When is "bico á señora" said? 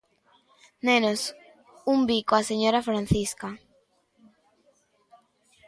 2.09-2.85